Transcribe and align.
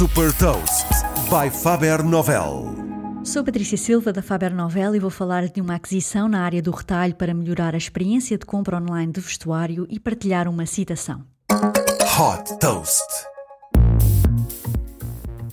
Super 0.00 0.32
Toast 0.38 0.86
by 1.28 1.50
Faber 1.50 2.02
Novel. 2.02 2.74
Sou 3.22 3.44
Patrícia 3.44 3.76
Silva 3.76 4.10
da 4.10 4.22
Faber 4.22 4.54
Novel 4.54 4.96
e 4.96 4.98
vou 4.98 5.10
falar 5.10 5.46
de 5.46 5.60
uma 5.60 5.74
aquisição 5.74 6.26
na 6.26 6.40
área 6.40 6.62
do 6.62 6.70
retalho 6.70 7.14
para 7.14 7.34
melhorar 7.34 7.74
a 7.74 7.76
experiência 7.76 8.38
de 8.38 8.46
compra 8.46 8.78
online 8.78 9.12
de 9.12 9.20
vestuário 9.20 9.86
e 9.90 10.00
partilhar 10.00 10.48
uma 10.48 10.64
citação. 10.64 11.22
Hot 11.50 12.58
Toast. 12.60 13.29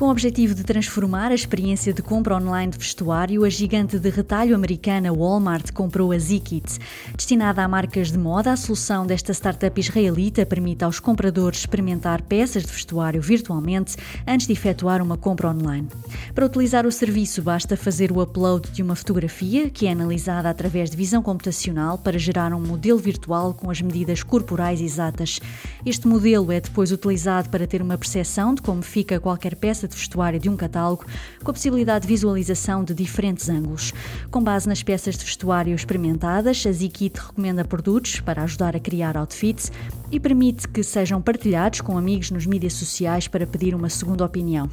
Com 0.00 0.06
o 0.06 0.10
objetivo 0.10 0.54
de 0.54 0.64
transformar 0.64 1.30
a 1.30 1.34
experiência 1.34 1.92
de 1.92 2.00
compra 2.00 2.34
online 2.34 2.72
de 2.72 2.78
vestuário, 2.78 3.44
a 3.44 3.50
gigante 3.50 3.98
de 3.98 4.08
retalho 4.08 4.54
americana 4.54 5.12
Walmart 5.12 5.72
comprou 5.72 6.10
a 6.10 6.18
Zikit. 6.18 6.78
Destinada 7.14 7.62
a 7.62 7.68
marcas 7.68 8.10
de 8.10 8.16
moda, 8.16 8.50
a 8.50 8.56
solução 8.56 9.06
desta 9.06 9.34
startup 9.34 9.78
israelita 9.78 10.46
permite 10.46 10.84
aos 10.84 10.98
compradores 10.98 11.58
experimentar 11.58 12.22
peças 12.22 12.62
de 12.62 12.72
vestuário 12.72 13.20
virtualmente 13.20 13.94
antes 14.26 14.46
de 14.46 14.54
efetuar 14.54 15.02
uma 15.02 15.18
compra 15.18 15.50
online. 15.50 15.86
Para 16.34 16.46
utilizar 16.46 16.86
o 16.86 16.90
serviço, 16.92 17.42
basta 17.42 17.76
fazer 17.76 18.10
o 18.10 18.22
upload 18.22 18.70
de 18.70 18.82
uma 18.82 18.96
fotografia, 18.96 19.68
que 19.68 19.86
é 19.86 19.92
analisada 19.92 20.48
através 20.48 20.88
de 20.88 20.96
visão 20.96 21.22
computacional 21.22 21.98
para 21.98 22.18
gerar 22.18 22.54
um 22.54 22.66
modelo 22.66 22.98
virtual 22.98 23.52
com 23.52 23.70
as 23.70 23.82
medidas 23.82 24.22
corporais 24.22 24.80
exatas. 24.80 25.40
Este 25.84 26.08
modelo 26.08 26.50
é 26.50 26.58
depois 26.58 26.90
utilizado 26.90 27.50
para 27.50 27.66
ter 27.66 27.82
uma 27.82 27.98
percepção 27.98 28.54
de 28.54 28.62
como 28.62 28.80
fica 28.80 29.20
qualquer 29.20 29.54
peça 29.56 29.89
de 29.90 29.96
vestuário 29.96 30.40
de 30.40 30.48
um 30.48 30.56
catálogo, 30.56 31.04
com 31.42 31.50
a 31.50 31.54
possibilidade 31.54 32.02
de 32.02 32.08
visualização 32.08 32.82
de 32.82 32.94
diferentes 32.94 33.48
ângulos. 33.48 33.92
Com 34.30 34.42
base 34.42 34.68
nas 34.68 34.82
peças 34.82 35.16
de 35.16 35.24
vestuário 35.24 35.74
experimentadas, 35.74 36.64
a 36.66 36.72
Zikit 36.72 37.18
recomenda 37.18 37.64
produtos 37.64 38.20
para 38.20 38.42
ajudar 38.42 38.76
a 38.76 38.80
criar 38.80 39.16
outfits 39.16 39.70
e 40.10 40.18
permite 40.18 40.68
que 40.68 40.82
sejam 40.82 41.20
partilhados 41.20 41.80
com 41.80 41.96
amigos 41.96 42.30
nos 42.30 42.46
mídias 42.46 42.72
sociais 42.74 43.28
para 43.28 43.46
pedir 43.46 43.74
uma 43.74 43.88
segunda 43.88 44.24
opinião. 44.24 44.70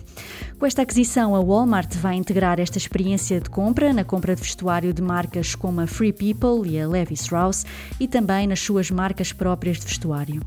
Com 0.59 0.65
esta 0.65 0.81
aquisição, 0.81 1.35
a 1.35 1.39
Walmart 1.39 1.95
vai 1.95 2.15
integrar 2.15 2.59
esta 2.59 2.77
experiência 2.77 3.39
de 3.39 3.49
compra 3.49 3.93
na 3.93 4.03
compra 4.03 4.35
de 4.35 4.41
vestuário 4.41 4.93
de 4.93 5.01
marcas 5.01 5.55
como 5.55 5.81
a 5.81 5.87
Free 5.87 6.13
People 6.13 6.69
e 6.69 6.79
a 6.79 6.87
Levi 6.87 7.13
Strauss 7.13 7.65
e 7.99 8.07
também 8.07 8.47
nas 8.47 8.59
suas 8.59 8.89
marcas 8.89 9.31
próprias 9.31 9.79
de 9.79 9.85
vestuário. 9.85 10.41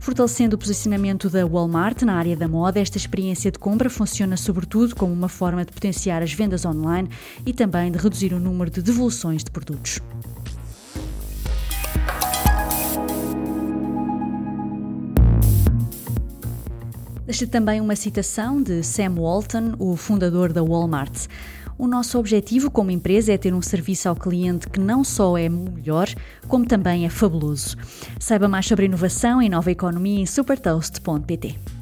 Fortalecendo 0.00 0.56
o 0.56 0.58
posicionamento 0.58 1.30
da 1.30 1.46
Walmart 1.46 2.02
na 2.02 2.14
área 2.14 2.36
da 2.36 2.48
moda, 2.48 2.80
esta 2.80 2.96
experiência 2.96 3.52
de 3.52 3.58
compra 3.58 3.88
funciona 3.88 4.11
sobretudo 4.36 4.94
como 4.94 5.12
uma 5.12 5.28
forma 5.28 5.64
de 5.64 5.72
potenciar 5.72 6.22
as 6.22 6.32
vendas 6.32 6.64
online 6.64 7.08
e 7.46 7.52
também 7.52 7.90
de 7.90 7.98
reduzir 7.98 8.32
o 8.32 8.40
número 8.40 8.70
de 8.70 8.82
devoluções 8.82 9.42
de 9.42 9.50
produtos. 9.50 10.00
Deixa 17.24 17.46
também 17.46 17.80
uma 17.80 17.96
citação 17.96 18.62
de 18.62 18.82
Sam 18.82 19.14
Walton, 19.14 19.74
o 19.78 19.96
fundador 19.96 20.52
da 20.52 20.62
Walmart. 20.62 21.28
O 21.78 21.86
nosso 21.86 22.18
objetivo 22.18 22.70
como 22.70 22.90
empresa 22.90 23.32
é 23.32 23.38
ter 23.38 23.54
um 23.54 23.62
serviço 23.62 24.08
ao 24.08 24.14
cliente 24.14 24.68
que 24.68 24.78
não 24.78 25.02
só 25.02 25.38
é 25.38 25.48
melhor, 25.48 26.08
como 26.46 26.66
também 26.66 27.06
é 27.06 27.08
fabuloso. 27.08 27.76
Saiba 28.20 28.48
mais 28.48 28.66
sobre 28.66 28.84
inovação 28.84 29.40
e 29.40 29.48
nova 29.48 29.70
economia 29.70 30.20
em 30.20 30.26
supertoast.pt. 30.26 31.81